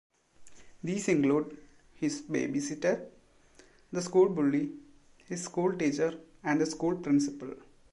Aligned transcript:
These 0.83 1.09
include 1.09 1.59
his 1.93 2.23
babysitter, 2.23 3.05
the 3.91 4.01
school 4.01 4.29
bully, 4.29 4.71
his 5.27 5.43
school 5.43 5.77
teacher 5.77 6.17
and 6.43 6.59
the 6.59 6.65
school 6.65 6.95
principal. 6.95 7.53